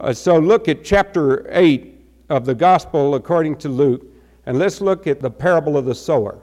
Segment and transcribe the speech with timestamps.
[0.00, 4.02] Uh, so look at chapter 8 of the Gospel according to Luke,
[4.46, 6.38] and let's look at the parable of the sower.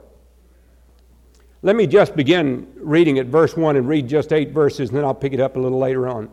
[1.62, 5.04] Let me just begin reading at verse 1 and read just eight verses, and then
[5.04, 6.30] I'll pick it up a little later on.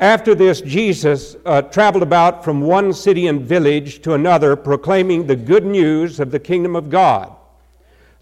[0.00, 5.36] After this, Jesus uh, traveled about from one city and village to another, proclaiming the
[5.36, 7.32] good news of the kingdom of God.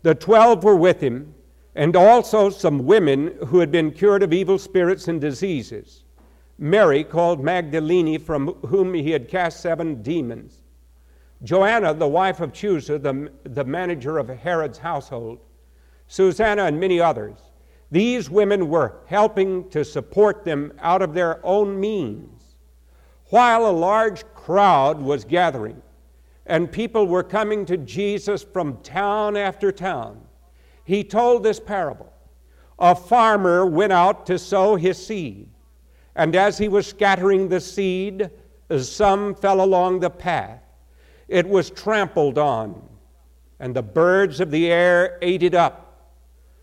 [0.03, 1.35] The twelve were with him,
[1.75, 6.03] and also some women who had been cured of evil spirits and diseases.
[6.59, 10.63] Mary, called Magdalene, from whom he had cast seven demons.
[11.45, 15.39] Joanna, the wife of Chuza, the, the manager of Herod's household.
[16.09, 17.39] Susanna, and many others.
[17.91, 22.57] These women were helping to support them out of their own means.
[23.27, 25.81] While a large crowd was gathering,
[26.47, 30.23] and people were coming to Jesus from town after town,
[30.85, 32.13] he told this parable.
[32.79, 35.49] A farmer went out to sow his seed.
[36.19, 38.29] And as he was scattering the seed,
[38.77, 40.61] some fell along the path.
[41.29, 42.83] It was trampled on,
[43.61, 46.11] and the birds of the air ate it up.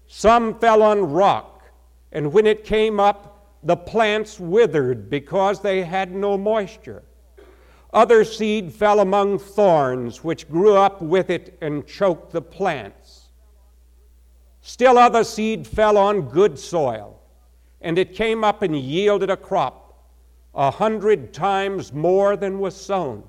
[0.08, 1.64] Some fell on rock,
[2.12, 7.04] and when it came up, the plants withered because they had no moisture.
[7.94, 13.30] Other seed fell among thorns, which grew up with it and choked the plants.
[14.60, 17.22] Still other seed fell on good soil
[17.86, 19.94] and it came up and yielded a crop
[20.56, 23.24] a hundred times more than was sown.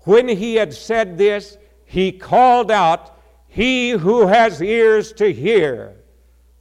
[0.00, 5.94] When he had said this, he called out, He who has ears to hear,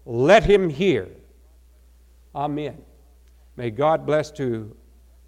[0.06, 1.10] let him hear.
[2.36, 2.78] Amen.
[3.58, 4.76] May God bless to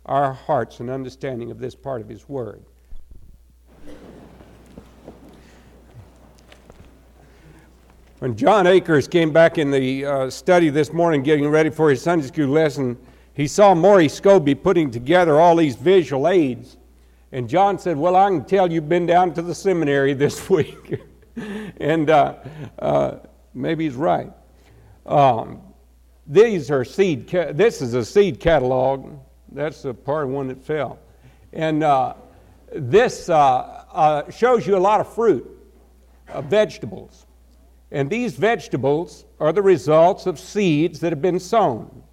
[0.06, 2.64] our hearts an understanding of this part of his word.
[8.24, 12.02] When John Akers came back in the uh, study this morning getting ready for his
[12.02, 12.98] Sunday school lesson,
[13.34, 16.78] he saw Maury Scobie putting together all these visual aids.
[17.34, 21.02] And John said, Well, I can tell you've been down to the seminary this week.
[21.82, 22.36] and uh,
[22.80, 23.18] uh,
[23.54, 24.32] maybe he's right.
[25.06, 25.62] Um,
[26.26, 29.20] these are seed, ca- this is a seed catalog.
[29.52, 30.98] That's the part of one that fell.
[31.52, 32.14] And uh,
[32.72, 33.36] this uh,
[33.92, 35.46] uh, shows you a lot of fruit,
[36.44, 37.26] vegetables.
[37.94, 42.04] And these vegetables are the results of seeds that have been sown.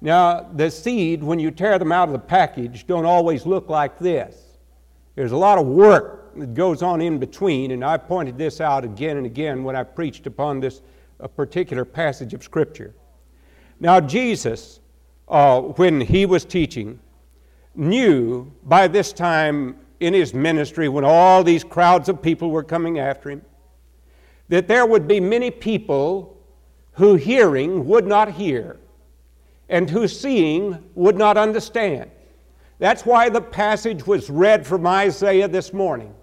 [0.00, 4.00] Now, the seed, when you tear them out of the package, don't always look like
[4.00, 4.58] this.
[5.14, 8.84] There's a lot of work that goes on in between, and I've pointed this out
[8.84, 10.82] again and again when I preached upon this
[11.36, 12.92] particular passage of Scripture.
[13.78, 14.80] Now, Jesus,
[15.28, 16.98] uh, when he was teaching,
[17.76, 22.98] knew by this time in his ministry, when all these crowds of people were coming
[22.98, 23.42] after him,
[24.48, 26.36] that there would be many people
[26.92, 28.78] who hearing would not hear
[29.68, 32.10] and who seeing would not understand.
[32.78, 36.14] That's why the passage was read from Isaiah this morning.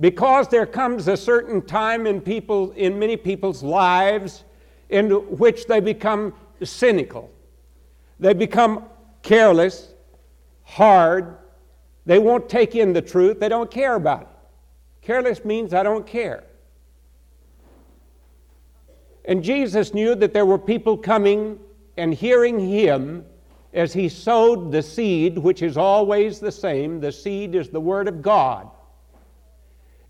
[0.00, 4.44] Because there comes a certain time in people in many people's lives
[4.88, 7.30] in which they become cynical.
[8.18, 8.84] They become
[9.22, 9.92] careless,
[10.64, 11.36] hard.
[12.06, 13.38] They won't take in the truth.
[13.38, 14.28] They don't care about it.
[15.02, 16.44] Careless means I don't care.
[19.24, 21.58] And Jesus knew that there were people coming
[21.96, 23.24] and hearing him
[23.72, 27.00] as he sowed the seed, which is always the same.
[27.00, 28.68] The seed is the Word of God.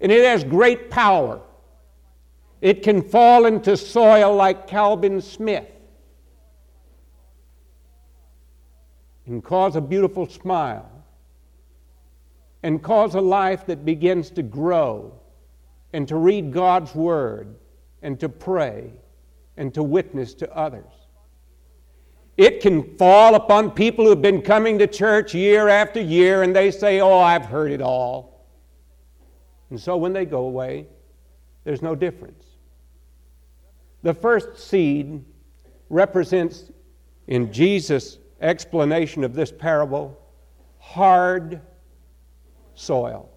[0.00, 1.40] And it has great power.
[2.60, 5.66] It can fall into soil like Calvin Smith
[9.26, 10.90] and cause a beautiful smile
[12.62, 15.12] and cause a life that begins to grow
[15.92, 17.54] and to read God's Word
[18.02, 18.92] and to pray
[19.56, 20.92] and to witness to others.
[22.36, 26.70] It can fall upon people who've been coming to church year after year and they
[26.70, 28.46] say, Oh, I've heard it all.
[29.68, 30.86] And so when they go away,
[31.64, 32.44] there's no difference.
[34.02, 35.22] The first seed
[35.90, 36.70] represents,
[37.26, 40.18] in Jesus' explanation of this parable,
[40.78, 41.60] hard
[42.74, 43.28] soil.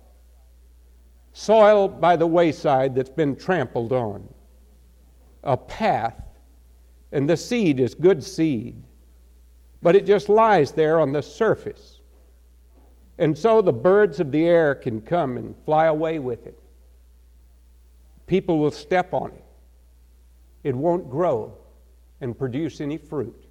[1.33, 4.33] Soil by the wayside that's been trampled on
[5.43, 6.21] a path,
[7.11, 8.81] and the seed is good seed,
[9.81, 11.99] but it just lies there on the surface.
[13.17, 16.59] And so the birds of the air can come and fly away with it.
[18.25, 19.43] People will step on it.
[20.63, 21.57] It won't grow
[22.21, 23.45] and produce any fruit.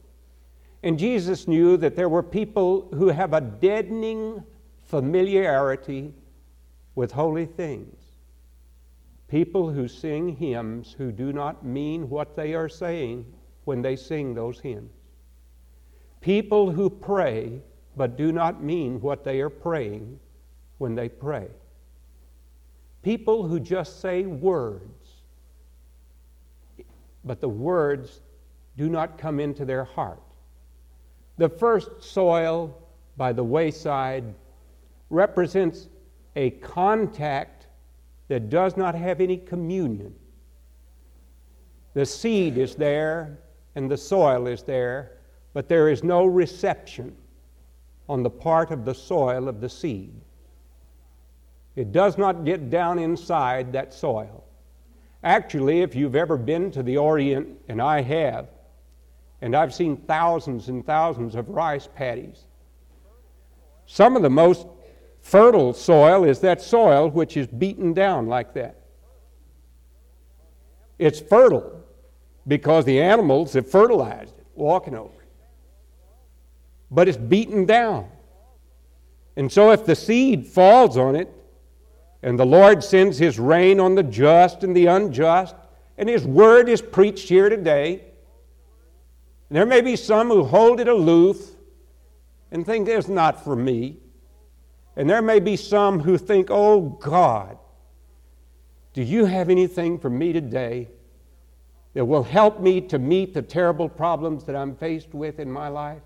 [0.83, 4.43] And Jesus knew that there were people who have a deadening
[4.85, 6.13] familiarity
[6.95, 8.02] with holy things.
[9.33, 13.25] People who sing hymns who do not mean what they are saying
[13.65, 14.93] when they sing those hymns.
[16.21, 17.63] People who pray
[17.97, 20.21] but do not mean what they are praying
[20.77, 21.49] when they pray.
[23.03, 25.23] People who just say words,
[27.25, 28.21] but the words
[28.77, 30.21] do not come into their heart.
[31.39, 32.77] The first soil
[33.17, 34.35] by the wayside
[35.09, 35.89] represents
[36.37, 37.62] a contact
[38.29, 40.15] that does not have any communion.
[41.95, 43.39] The seed is there
[43.75, 45.19] and the soil is there,
[45.53, 47.15] but there is no reception
[48.09, 50.15] on the part of the soil of the seed.
[51.77, 54.45] It does not get down inside that soil.
[55.25, 58.49] Actually, if you've ever been to the Orient, and I have,
[59.41, 62.45] and I've seen thousands and thousands of rice paddies,
[63.87, 64.67] some of the most
[65.23, 68.77] fertile soil is that soil which is beaten down like that.
[70.99, 71.83] It's fertile
[72.47, 75.29] because the animals have fertilized it, walking over it.
[76.91, 78.09] But it's beaten down.
[79.37, 81.33] And so if the seed falls on it,
[82.23, 85.57] and the Lord sends His rain on the just and the unjust,
[85.97, 88.05] and His word is preached here today,
[89.49, 91.51] And there may be some who hold it aloof
[92.51, 93.99] and think it's not for me.
[94.97, 97.59] And there may be some who think, oh God,
[98.93, 100.89] do you have anything for me today
[101.95, 105.69] that will help me to meet the terrible problems that I'm faced with in my
[105.69, 106.03] life?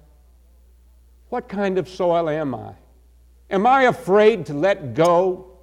[1.29, 2.75] What kind of soil am I?
[3.50, 5.59] Am I afraid to let go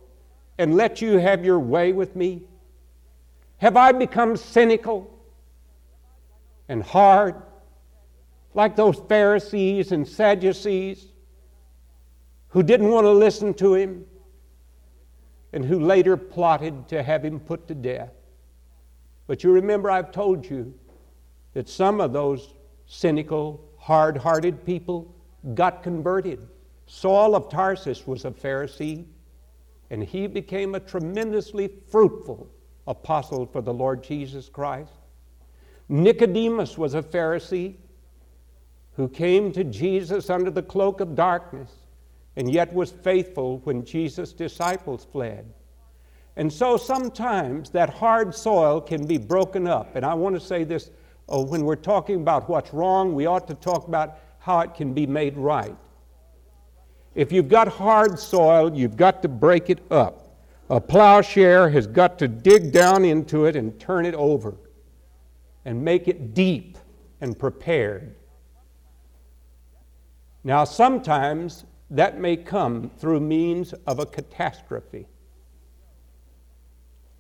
[0.58, 2.44] and let you have your way with me?
[3.58, 5.10] Have I become cynical
[6.68, 7.36] and hard
[8.54, 11.13] like those Pharisees and Sadducees
[12.54, 14.06] who didn't want to listen to him
[15.54, 18.14] and who later plotted to have him put to death?
[19.26, 20.72] But you remember, I've told you
[21.54, 22.54] that some of those
[22.86, 25.16] cynical, hard hearted people
[25.56, 26.48] got converted.
[26.86, 29.06] Saul of Tarsus was a Pharisee,
[29.90, 32.48] and he became a tremendously fruitful
[32.86, 34.94] apostle for the Lord Jesus Christ.
[35.90, 37.78] Nicodemus was a Pharisee
[38.96, 41.72] who came to Jesus under the cloak of darkness
[42.36, 45.54] and yet was faithful when Jesus' disciples fled.
[46.36, 49.96] And so sometimes that hard soil can be broken up.
[49.96, 50.90] And I want to say this
[51.30, 54.94] oh, when we're talking about what's wrong, we ought to talk about how it can
[54.94, 55.76] be made right.
[57.16, 60.36] If you've got hard soil, you've got to break it up.
[60.70, 64.56] A plowshare has got to dig down into it and turn it over
[65.66, 66.78] and make it deep
[67.22, 68.16] and prepared.
[70.44, 71.64] Now, sometimes
[71.94, 75.06] that may come through means of a catastrophe.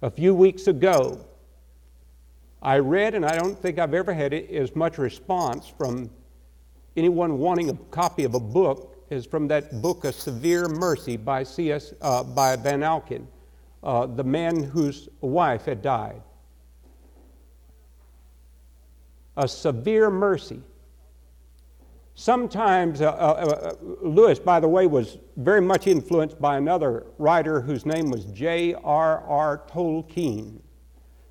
[0.01, 1.23] A few weeks ago,
[2.61, 6.09] I read, and I don't think I've ever had as much response from
[6.97, 11.43] anyone wanting a copy of a book as from that book, A Severe Mercy by,
[11.43, 13.27] C.S., uh, by Vanauken,
[13.83, 16.21] uh, the man whose wife had died.
[19.37, 20.61] A severe mercy.
[22.15, 27.59] Sometimes, uh, uh, uh, Lewis, by the way, was very much influenced by another writer
[27.59, 29.63] whose name was J.R.R.
[29.67, 30.59] Tolkien.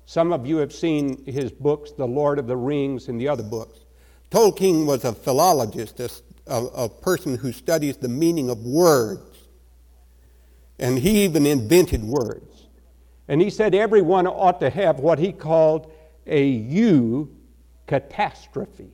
[0.05, 3.43] Some of you have seen his books, The Lord of the Rings and the other
[3.43, 3.79] books.
[4.29, 6.09] Tolkien was a philologist, a,
[6.47, 9.47] a, a person who studies the meaning of words.
[10.79, 12.67] And he even invented words.
[13.29, 15.93] And he said everyone ought to have what he called
[16.27, 17.33] a U
[17.87, 18.91] catastrophe.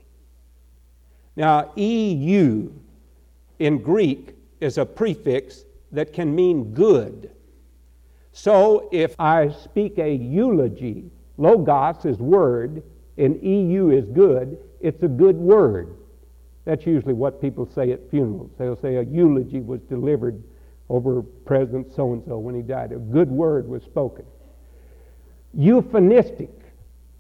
[1.39, 2.69] Now, EU
[3.60, 7.31] in Greek is a prefix that can mean good.
[8.34, 12.84] So if I speak a eulogy, logos is word,
[13.17, 15.96] and EU is good, it's a good word.
[16.65, 18.51] That's usually what people say at funerals.
[18.58, 20.43] They'll say a eulogy was delivered
[20.89, 22.91] over President so and so when he died.
[22.91, 24.25] A good word was spoken.
[25.53, 26.51] Euphemistic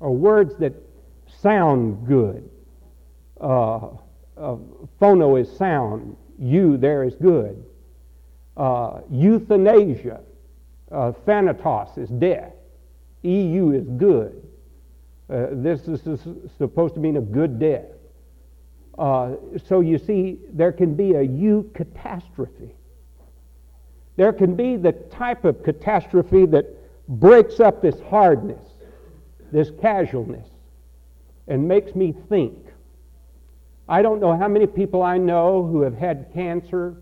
[0.01, 0.73] are words that
[1.41, 2.49] sound good.
[3.39, 3.91] Uh,
[4.39, 4.55] uh,
[5.01, 7.63] phono is sound, you there is good.
[8.55, 10.21] Uh, euthanasia,
[10.91, 12.53] uh, thanatos is death,
[13.23, 14.41] EU is good.
[15.29, 16.01] Uh, this is,
[16.57, 17.85] supposed to mean a good death.
[18.97, 22.71] Uh, so you see, there can be a eucatastrophe.
[24.15, 26.65] There can be the type of catastrophe that
[27.07, 28.63] breaks up this hardness,
[29.51, 30.47] this casualness,
[31.47, 32.57] and makes me think
[33.89, 36.95] I don't know how many people I know who have had cancer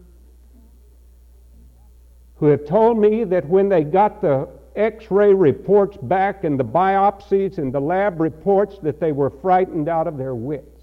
[2.37, 7.57] who have told me that when they got the x-ray reports back and the biopsies
[7.57, 10.77] and the lab reports that they were frightened out of their wits.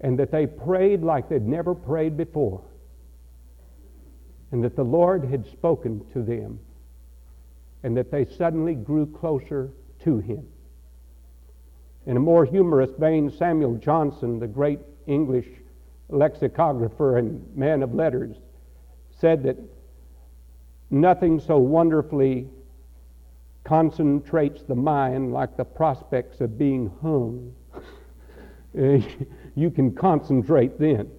[0.00, 2.62] and that they prayed like they'd never prayed before,
[4.50, 6.58] and that the Lord had spoken to them,
[7.82, 9.70] and that they suddenly grew closer
[10.04, 10.46] to Him.
[12.06, 15.46] In a more humorous vein, Samuel Johnson, the great English
[16.08, 18.36] lexicographer and man of letters,
[19.18, 19.56] said that
[20.90, 22.48] nothing so wonderfully
[23.64, 27.54] concentrates the mind like the prospects of being hung.
[29.54, 31.10] you can concentrate then.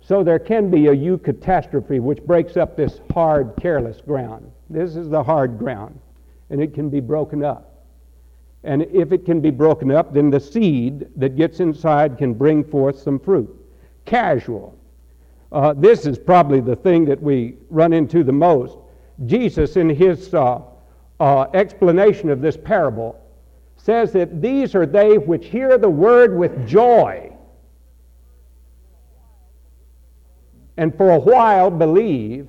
[0.00, 4.52] So there can be a eucatastrophe which breaks up this hard, careless ground.
[4.70, 5.98] This is the hard ground,
[6.50, 7.75] and it can be broken up.
[8.66, 12.64] And if it can be broken up, then the seed that gets inside can bring
[12.64, 13.48] forth some fruit.
[14.04, 14.76] Casual.
[15.52, 18.76] Uh, this is probably the thing that we run into the most.
[19.24, 20.60] Jesus, in his uh,
[21.20, 23.18] uh, explanation of this parable,
[23.76, 27.32] says that these are they which hear the word with joy
[30.76, 32.48] and for a while believe,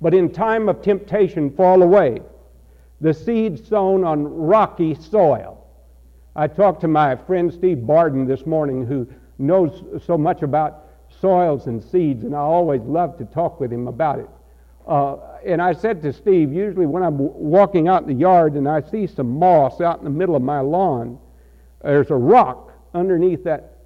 [0.00, 2.20] but in time of temptation fall away.
[3.00, 5.57] The seed sown on rocky soil.
[6.38, 10.84] I talked to my friend Steve Barden this morning, who knows so much about
[11.20, 14.30] soils and seeds, and I always love to talk with him about it.
[14.86, 18.68] Uh, and I said to Steve, usually when I'm walking out in the yard and
[18.68, 21.18] I see some moss out in the middle of my lawn,
[21.82, 23.78] there's a rock underneath that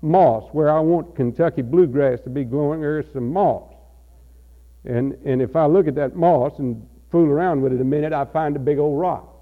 [0.00, 2.80] moss where I want Kentucky bluegrass to be growing.
[2.80, 3.74] There's some moss,
[4.86, 8.14] and and if I look at that moss and fool around with it a minute,
[8.14, 9.33] I find a big old rock.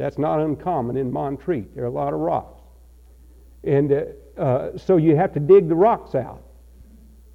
[0.00, 1.74] That's not uncommon in Montreat.
[1.74, 2.62] There are a lot of rocks,
[3.64, 6.42] and uh, uh, so you have to dig the rocks out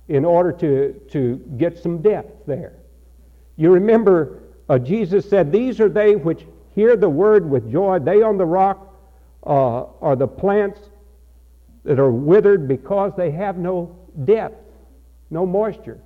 [0.07, 2.73] in order to, to get some depth there.
[3.55, 7.99] You remember uh, Jesus said, These are they which hear the word with joy.
[7.99, 8.95] They on the rock
[9.45, 10.79] uh, are the plants
[11.83, 13.95] that are withered because they have no
[14.25, 14.71] depth,
[15.29, 15.99] no moisture.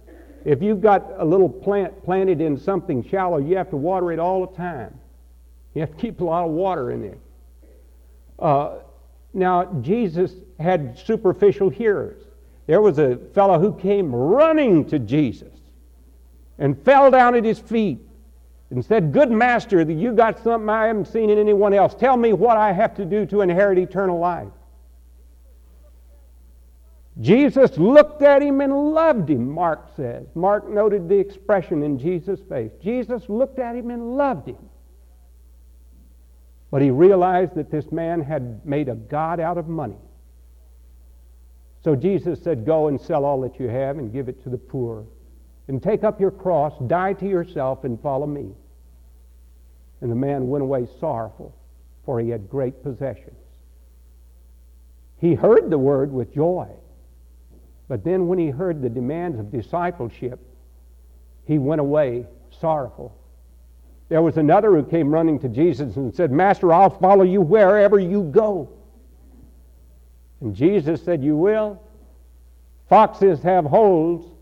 [0.43, 4.19] If you've got a little plant planted in something shallow, you have to water it
[4.19, 4.98] all the time.
[5.79, 7.17] You have to keep a lot of water in there.
[8.37, 8.79] Uh,
[9.33, 12.21] now, Jesus had superficial hearers.
[12.67, 15.53] There was a fellow who came running to Jesus
[16.57, 17.99] and fell down at his feet
[18.71, 21.95] and said, Good master, you got something I haven't seen in anyone else.
[21.95, 24.51] Tell me what I have to do to inherit eternal life.
[27.21, 30.27] Jesus looked at him and loved him, Mark says.
[30.35, 32.73] Mark noted the expression in Jesus' face.
[32.83, 34.68] Jesus looked at him and loved him.
[36.71, 39.97] But he realized that this man had made a God out of money.
[41.83, 44.57] So Jesus said, Go and sell all that you have and give it to the
[44.57, 45.05] poor.
[45.67, 48.51] And take up your cross, die to yourself, and follow me.
[50.01, 51.55] And the man went away sorrowful,
[52.05, 53.35] for he had great possessions.
[55.19, 56.67] He heard the word with joy.
[57.87, 60.39] But then when he heard the demands of discipleship,
[61.45, 63.15] he went away sorrowful.
[64.09, 67.99] There was another who came running to Jesus and said, Master, I'll follow you wherever
[67.99, 68.69] you go.
[70.41, 71.81] And Jesus said, You will?
[72.89, 74.33] Foxes have holes,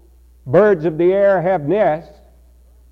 [0.45, 2.17] birds of the air have nests,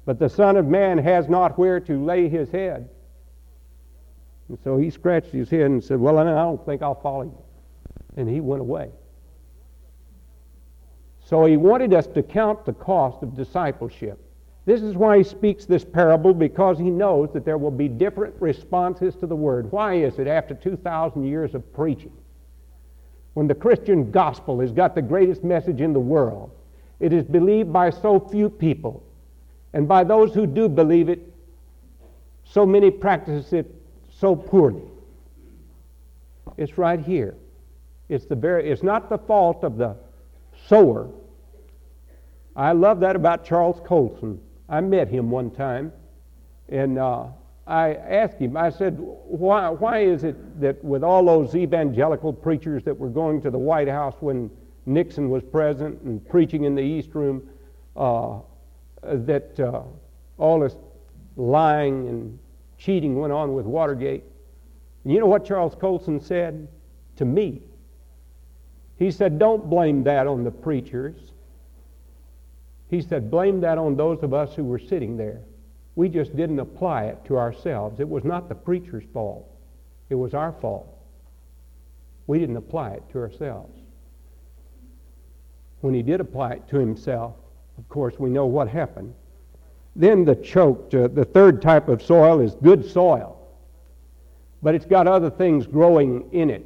[0.06, 2.90] but the Son of Man has not where to lay his head.
[4.50, 7.38] And so he scratched his head and said, Well, I don't think I'll follow you.
[8.18, 8.92] And he went away.
[11.26, 14.20] So he wanted us to count the cost of discipleship.
[14.66, 18.36] This is why he speaks this parable, because he knows that there will be different
[18.40, 19.72] responses to the word.
[19.72, 22.12] Why is it after 2,000 years of preaching?
[23.36, 26.52] when the Christian gospel has got the greatest message in the world,
[27.02, 29.04] it is believed by so few people.
[29.74, 31.20] And by those who do believe it,
[32.46, 33.70] so many practice it
[34.10, 34.84] so poorly.
[36.56, 37.36] It's right here.
[38.08, 39.98] It's, the very, it's not the fault of the
[40.68, 41.10] sower.
[42.56, 44.40] I love that about Charles Colson.
[44.68, 45.92] I met him one time,
[46.70, 47.28] and uh,
[47.68, 52.84] I asked him, I said, why, why is it that with all those evangelical preachers
[52.84, 54.50] that were going to the White House when
[54.86, 57.48] Nixon was president and preaching in the East Room,
[57.96, 58.40] uh,
[59.04, 59.82] that uh,
[60.38, 60.76] all this
[61.38, 62.40] lying and
[62.78, 64.24] cheating went on with Watergate?
[65.04, 66.68] And you know what Charles Colson said
[67.18, 67.62] to me?
[68.98, 71.34] He said, Don't blame that on the preachers.
[72.90, 75.42] He said, Blame that on those of us who were sitting there.
[75.96, 78.00] We just didn't apply it to ourselves.
[78.00, 79.50] It was not the preacher's fault,
[80.10, 80.92] it was our fault.
[82.28, 83.78] We didn't apply it to ourselves.
[85.82, 87.36] When he did apply it to himself,
[87.78, 89.14] of course, we know what happened.
[89.96, 93.38] Then the choked, uh, the third type of soil is good soil,
[94.64, 96.66] but it's got other things growing in it.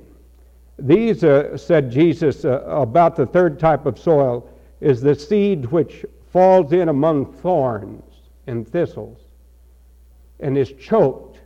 [0.78, 4.50] These, uh, said Jesus uh, about the third type of soil,
[4.82, 8.04] is the seed which falls in among thorns
[8.48, 9.20] and thistles
[10.40, 11.40] and is choked.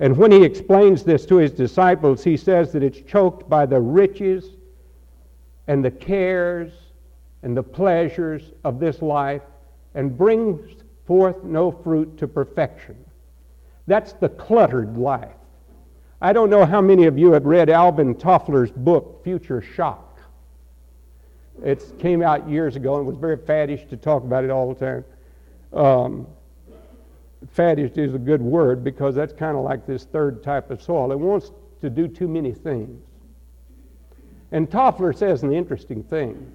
[0.00, 3.80] And when he explains this to his disciples, he says that it's choked by the
[3.80, 4.50] riches
[5.66, 6.72] and the cares
[7.42, 9.42] and the pleasures of this life
[9.94, 12.96] and brings forth no fruit to perfection.
[13.86, 15.30] That's the cluttered life.
[16.20, 20.05] I don't know how many of you have read Alvin Toffler's book, Future Shock.
[21.62, 24.86] It came out years ago and was very faddish to talk about it all the
[24.86, 25.04] time.
[25.72, 26.26] Um,
[27.54, 31.12] faddish is a good word because that's kind of like this third type of soil.
[31.12, 33.02] It wants to do too many things.
[34.52, 36.52] And Toffler says an interesting thing.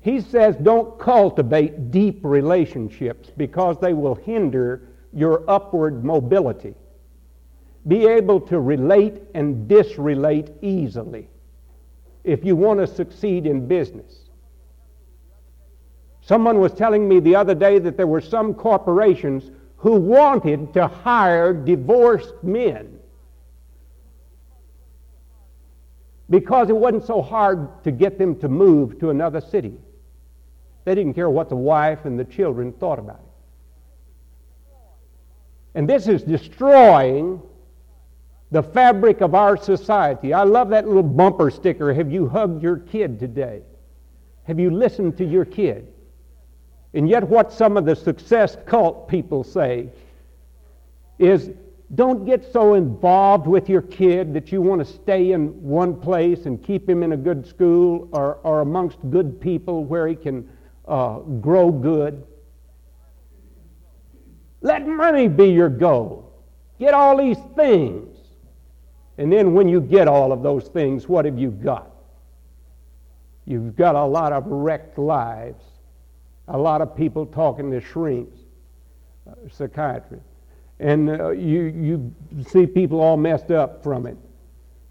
[0.00, 6.74] He says don't cultivate deep relationships because they will hinder your upward mobility.
[7.86, 11.28] Be able to relate and disrelate easily
[12.24, 14.28] if you want to succeed in business.
[16.20, 20.86] Someone was telling me the other day that there were some corporations who wanted to
[20.86, 22.98] hire divorced men
[26.30, 29.74] because it wasn't so hard to get them to move to another city.
[30.84, 33.28] They didn't care what the wife and the children thought about it.
[35.74, 37.40] And this is destroying
[38.50, 40.32] the fabric of our society.
[40.32, 41.92] I love that little bumper sticker.
[41.92, 43.62] Have you hugged your kid today?
[44.44, 45.92] Have you listened to your kid?
[46.94, 49.90] And yet, what some of the success cult people say
[51.18, 51.50] is
[51.94, 56.46] don't get so involved with your kid that you want to stay in one place
[56.46, 60.48] and keep him in a good school or, or amongst good people where he can
[60.86, 62.26] uh, grow good.
[64.60, 66.32] Let money be your goal.
[66.78, 68.07] Get all these things.
[69.18, 71.90] And then when you get all of those things, what have you got?
[73.44, 75.62] You've got a lot of wrecked lives
[76.48, 78.38] a lot of people talking to shrinks,
[79.28, 80.26] uh, psychiatrists.
[80.80, 84.16] And uh, you, you see people all messed up from it.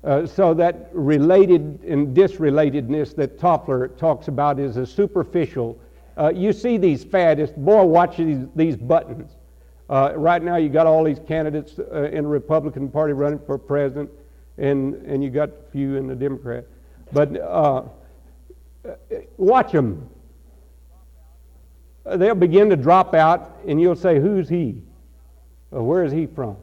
[0.04, 5.80] Uh, so that related and disrelatedness that Toffler talks about is a superficial.
[6.18, 9.32] Uh, you see these faddists, boy, watch these, these buttons.
[9.90, 13.58] Uh, right now, you got all these candidates uh, in the Republican Party running for
[13.58, 14.10] president,
[14.58, 16.66] and, and you got a few in the Democrat.
[17.14, 17.32] But
[19.38, 20.10] watch them
[22.16, 24.82] they'll begin to drop out, and you'll say, Who's he?
[25.72, 26.56] Or where is he from?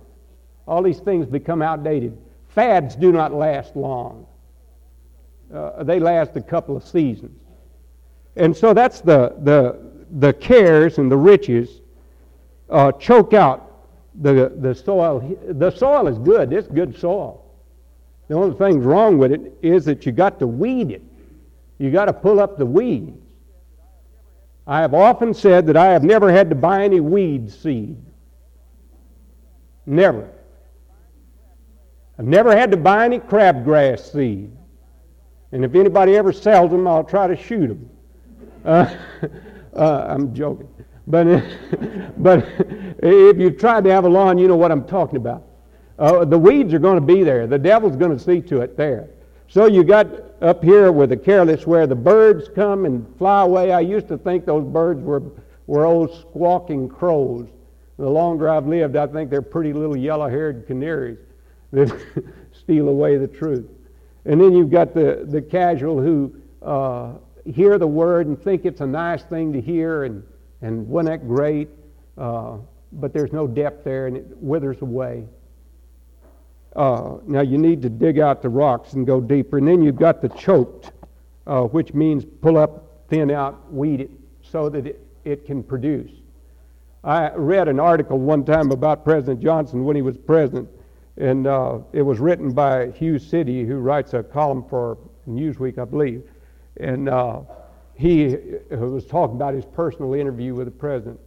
[0.66, 2.16] All these things become outdated.
[2.48, 4.26] Fads do not last long,
[5.52, 7.38] uh, they last a couple of seasons.
[8.36, 9.78] And so that's the, the,
[10.18, 11.80] the cares and the riches
[12.70, 13.70] uh, choke out
[14.20, 15.36] the, the soil.
[15.46, 17.43] The soil is good, it's good soil.
[18.28, 21.02] The only thing wrong with it is that you got to weed it.
[21.78, 23.20] You got to pull up the weeds.
[24.66, 28.02] I have often said that I have never had to buy any weed seed.
[29.84, 30.30] Never.
[32.18, 34.50] I've never had to buy any crabgrass seed.
[35.52, 37.90] And if anybody ever sells them, I'll try to shoot them.
[38.64, 38.94] Uh,
[39.76, 40.68] uh, I'm joking.
[41.06, 41.44] But,
[42.16, 42.46] but
[43.02, 45.44] if you've tried to have a lawn, you know what I'm talking about.
[45.98, 47.46] Uh, the weeds are going to be there.
[47.46, 49.08] The devil's going to see to it there.
[49.48, 50.08] So you got
[50.42, 53.72] up here with the careless where the birds come and fly away.
[53.72, 55.22] I used to think those birds were,
[55.66, 57.48] were old squawking crows.
[57.98, 61.18] The longer I've lived, I think they're pretty little yellow haired canaries
[61.72, 61.96] that
[62.52, 63.66] steal away the truth.
[64.24, 67.12] And then you've got the, the casual who uh,
[67.44, 70.24] hear the word and think it's a nice thing to hear and,
[70.62, 71.68] and wasn't that great?
[72.16, 72.56] Uh,
[72.92, 75.26] but there's no depth there and it withers away.
[76.74, 79.58] Uh, now you need to dig out the rocks and go deeper.
[79.58, 80.92] And then you've got the choked,
[81.46, 84.10] uh, which means pull up, thin out, weed it
[84.42, 86.10] so that it, it can produce.
[87.04, 90.68] I read an article one time about President Johnson when he was president,
[91.16, 94.96] and uh, it was written by Hugh Sidey, who writes a column for
[95.28, 96.22] Newsweek, I believe.
[96.78, 97.40] And uh,
[97.94, 98.36] he
[98.70, 101.20] was talking about his personal interview with the president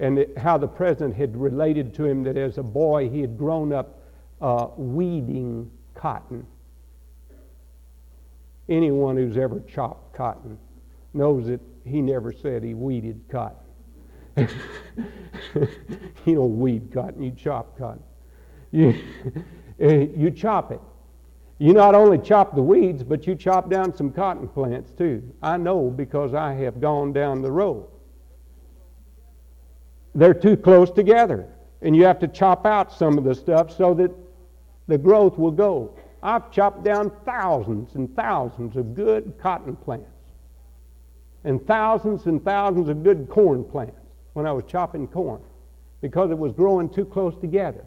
[0.00, 3.36] and it, how the president had related to him that as a boy he had
[3.36, 3.97] grown up
[4.40, 6.46] uh, weeding cotton.
[8.68, 10.58] Anyone who's ever chopped cotton
[11.14, 13.56] knows that he never said he weeded cotton.
[16.24, 18.02] you don't weed cotton, you chop cotton.
[18.70, 19.00] You,
[19.78, 20.80] you chop it.
[21.58, 25.22] You not only chop the weeds, but you chop down some cotton plants too.
[25.42, 27.88] I know because I have gone down the road.
[30.14, 31.48] They're too close together,
[31.82, 34.12] and you have to chop out some of the stuff so that
[34.88, 35.94] the growth will go.
[36.22, 40.10] I've chopped down thousands and thousands of good cotton plants
[41.44, 44.00] and thousands and thousands of good corn plants
[44.32, 45.40] when I was chopping corn
[46.00, 47.84] because it was growing too close together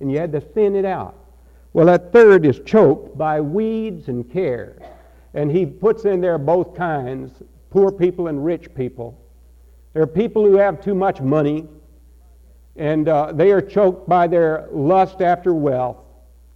[0.00, 1.16] and you had to thin it out.
[1.72, 4.82] Well, that third is choked by weeds and cares.
[5.32, 9.18] And he puts in there both kinds poor people and rich people.
[9.94, 11.66] There are people who have too much money
[12.76, 16.01] and uh, they are choked by their lust after wealth.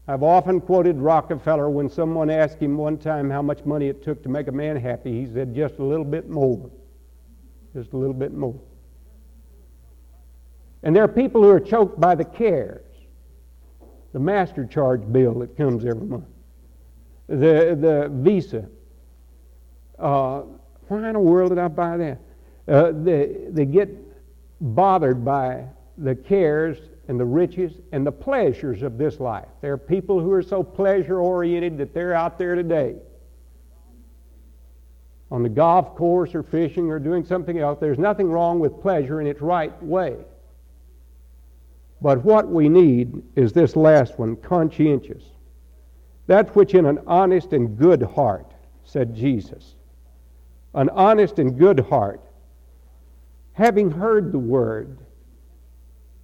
[0.09, 4.23] I've often quoted Rockefeller when someone asked him one time how much money it took
[4.23, 5.13] to make a man happy.
[5.13, 6.71] He said, just a little bit more.
[7.75, 8.59] Just a little bit more.
[10.85, 12.87] And there are people who are choked by the cares,
[14.13, 16.27] the master charge bill that comes every month,
[17.27, 18.69] the, the visa.
[19.99, 20.43] Uh,
[20.87, 22.21] why in the world did I buy that?
[22.69, 23.89] Uh, they, they get
[24.61, 25.65] bothered by
[25.99, 29.49] the cares and the riches and the pleasures of this life.
[29.61, 32.97] There are people who are so pleasure oriented that they're out there today
[35.31, 37.79] on the golf course or fishing or doing something else.
[37.81, 40.17] There's nothing wrong with pleasure in its right way.
[42.01, 45.25] But what we need is this last one conscientious.
[46.27, 48.53] That which in an honest and good heart,
[48.85, 49.75] said Jesus.
[50.75, 52.21] An honest and good heart,
[53.53, 54.99] having heard the word,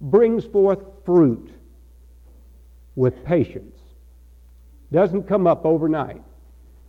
[0.03, 1.51] brings forth fruit
[2.95, 3.79] with patience.
[4.91, 6.21] Doesn't come up overnight.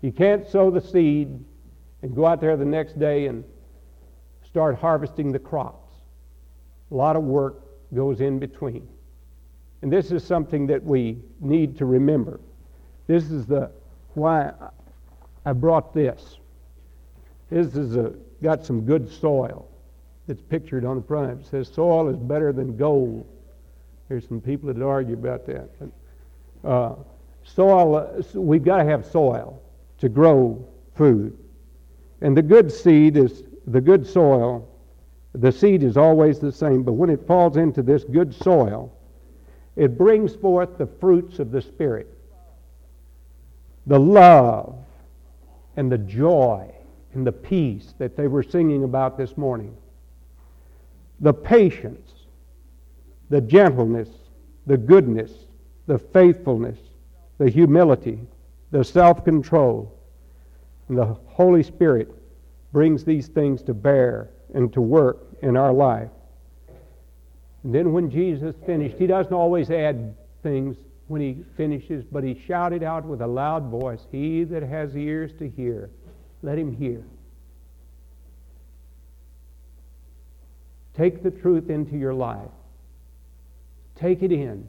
[0.03, 1.29] You can't sow the seed
[2.03, 3.45] and go out there the next day and
[4.45, 5.95] start harvesting the crops.
[6.91, 7.63] A lot of work
[7.95, 8.87] goes in between.
[9.81, 12.41] And this is something that we need to remember.
[13.07, 13.71] This is the
[14.15, 14.53] why
[15.47, 16.39] I brought this.
[17.51, 19.69] This is a, got some good soil
[20.27, 21.41] that's pictured on the front.
[21.41, 23.27] It says soil is better than gold.
[24.09, 25.69] There's some people that argue about that.
[25.79, 26.95] But, uh,
[27.45, 29.61] soil, uh, we've got to have soil
[29.99, 31.37] to grow food.
[32.21, 34.69] And the good seed is the good soil.
[35.35, 38.93] The seed is always the same, but when it falls into this good soil,
[39.77, 42.11] it brings forth the fruits of the Spirit
[43.87, 44.77] the love
[45.77, 46.73] and the joy
[47.13, 49.77] and the peace that they were singing about this morning
[51.21, 52.11] the patience,
[53.31, 54.09] the gentleness,
[54.67, 55.33] the goodness,
[55.87, 56.79] the faithfulness,
[57.39, 58.21] the humility,
[58.71, 59.99] the self control.
[60.89, 62.13] And the Holy Spirit
[62.73, 66.11] brings these things to bear and to work in our life.
[67.63, 72.39] And then when Jesus finished, he doesn't always add things when he finishes, but he
[72.47, 75.91] shouted out with a loud voice, He that has ears to hear,
[76.43, 77.03] let him hear.
[80.97, 82.51] Take the truth into your life.
[83.97, 84.67] Take it in.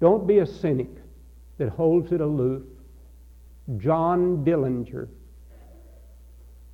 [0.00, 0.90] Don't be a cynic
[1.58, 2.62] that holds it aloof.
[3.78, 5.08] John Dillinger,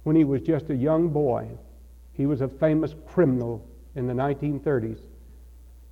[0.03, 1.47] when he was just a young boy,
[2.15, 4.99] he was a famous criminal in the 1930s.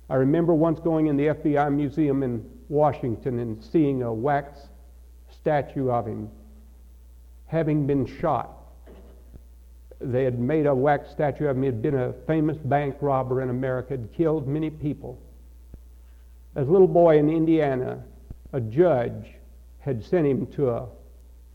[0.09, 4.67] I remember once going in the FBI museum in Washington and seeing a wax
[5.29, 6.29] statue of him
[7.45, 8.58] having been shot
[9.99, 11.63] they had made a wax statue of him.
[11.63, 15.19] He had been a famous bank robber in America, had killed many people.
[16.55, 18.03] As a little boy in Indiana,
[18.53, 19.33] a judge
[19.79, 20.87] had sent him to a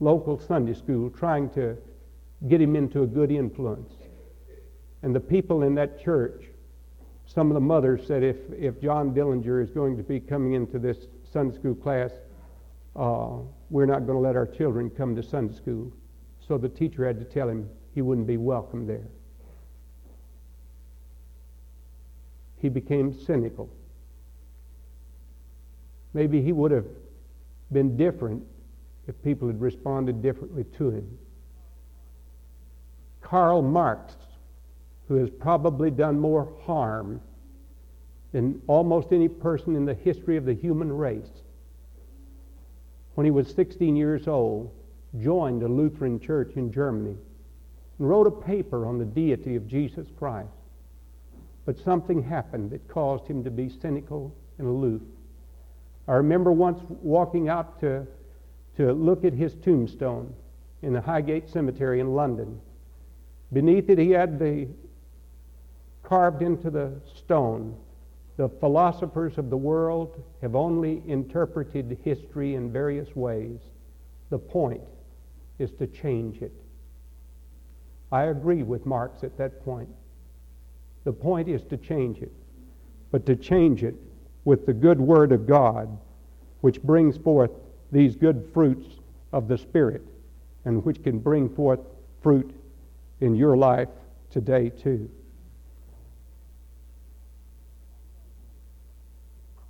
[0.00, 1.76] local Sunday school trying to
[2.48, 3.92] get him into a good influence.
[5.02, 6.44] And the people in that church,
[7.26, 10.78] some of the mothers said, if, if John Dillinger is going to be coming into
[10.78, 12.10] this Sunday school class,
[12.96, 13.38] uh,
[13.70, 15.92] we're not going to let our children come to Sunday school.
[16.46, 19.06] So the teacher had to tell him, he wouldn't be welcome there.
[22.58, 23.70] He became cynical.
[26.12, 26.86] Maybe he would have
[27.72, 28.42] been different
[29.06, 31.18] if people had responded differently to him.
[33.20, 34.14] Karl Marx,
[35.06, 37.20] who has probably done more harm
[38.32, 41.42] than almost any person in the history of the human race,
[43.14, 44.72] when he was 16 years old,
[45.20, 47.16] joined a Lutheran church in Germany
[47.98, 50.48] and wrote a paper on the deity of Jesus Christ.
[51.64, 55.02] But something happened that caused him to be cynical and aloof.
[56.06, 58.06] I remember once walking out to,
[58.76, 60.34] to look at his tombstone
[60.82, 62.60] in the Highgate Cemetery in London.
[63.52, 64.68] Beneath it, he had the
[66.02, 67.74] carved into the stone
[68.36, 73.60] the philosophers of the world have only interpreted history in various ways.
[74.30, 74.82] The point
[75.58, 76.52] is to change it.
[78.14, 79.88] I agree with Marx at that point.
[81.02, 82.30] The point is to change it,
[83.10, 83.96] but to change it
[84.44, 85.98] with the good word of God,
[86.60, 87.50] which brings forth
[87.90, 88.86] these good fruits
[89.32, 90.06] of the Spirit
[90.64, 91.80] and which can bring forth
[92.22, 92.54] fruit
[93.20, 93.88] in your life
[94.30, 95.10] today, too.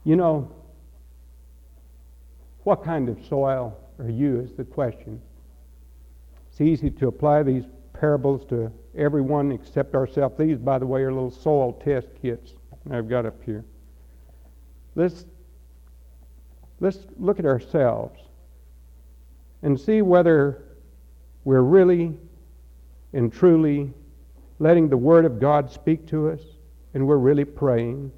[0.05, 0.53] You know,
[2.65, 5.23] what kind of soil are you is the question.
[6.51, 7.65] It's easy to apply these
[8.05, 10.37] parables to everyone except ourselves.
[10.37, 12.53] These, by the way, are little soil test kits
[12.91, 13.65] I've got up here.
[14.95, 15.25] Let's,
[16.81, 18.21] let's look at ourselves
[19.63, 20.65] and see whether
[21.45, 22.13] we're really
[23.15, 23.91] and truly
[24.59, 26.43] letting the Word of God speak to us
[26.93, 28.13] and we're really praying.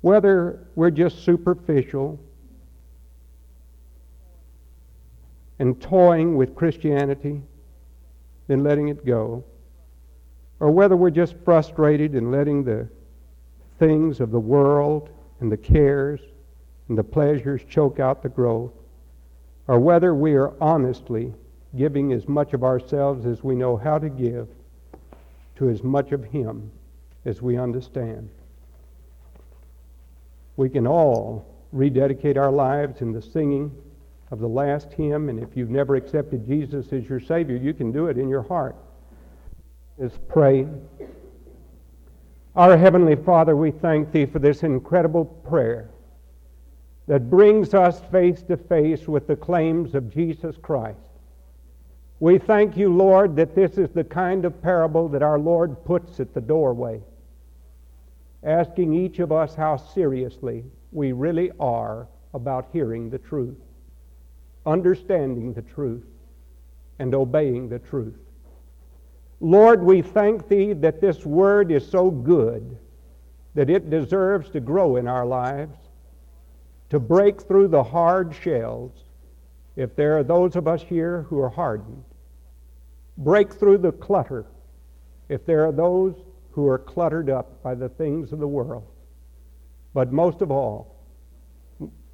[0.00, 2.18] Whether we're just superficial
[5.58, 7.42] and toying with Christianity,
[8.46, 9.44] then letting it go,
[10.60, 12.88] or whether we're just frustrated and letting the
[13.78, 16.20] things of the world and the cares
[16.88, 18.72] and the pleasures choke out the growth,
[19.66, 21.34] or whether we are honestly
[21.76, 24.48] giving as much of ourselves as we know how to give
[25.56, 26.70] to as much of Him
[27.24, 28.30] as we understand.
[30.56, 33.76] We can all rededicate our lives in the singing
[34.30, 37.92] of the last hymn, and if you've never accepted Jesus as your Savior, you can
[37.92, 38.76] do it in your heart.
[39.98, 40.66] Is pray.
[42.54, 45.90] Our Heavenly Father, we thank Thee for this incredible prayer
[47.06, 50.98] that brings us face to face with the claims of Jesus Christ.
[52.18, 56.18] We thank you, Lord, that this is the kind of parable that our Lord puts
[56.18, 57.00] at the doorway,
[58.42, 63.56] asking each of us how seriously we really are about hearing the truth,
[64.66, 66.04] understanding the truth,
[66.98, 68.18] and obeying the truth.
[69.40, 72.78] Lord, we thank Thee that this word is so good
[73.54, 75.76] that it deserves to grow in our lives,
[76.90, 78.92] to break through the hard shells
[79.76, 82.04] if there are those of us here who are hardened.
[83.18, 84.46] Break through the clutter
[85.28, 86.14] if there are those
[86.52, 88.86] who are cluttered up by the things of the world.
[89.92, 90.95] But most of all,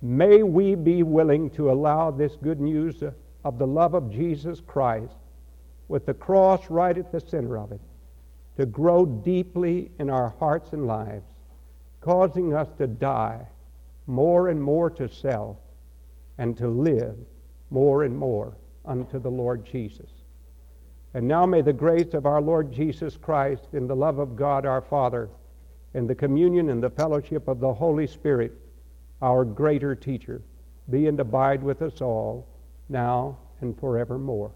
[0.02, 3.02] may we be willing to allow this good news
[3.44, 5.14] of the love of Jesus Christ,
[5.88, 7.80] with the cross right at the center of it,
[8.56, 11.24] to grow deeply in our hearts and lives,
[12.00, 13.46] causing us to die
[14.06, 15.56] more and more to self
[16.38, 17.16] and to live
[17.70, 20.10] more and more unto the Lord Jesus.
[21.14, 24.66] And now may the grace of our Lord Jesus Christ and the love of God
[24.66, 25.28] our Father
[25.94, 28.52] and the communion and the fellowship of the Holy Spirit,
[29.22, 30.42] our greater teacher,
[30.90, 32.46] be and abide with us all
[32.88, 34.50] now and forevermore.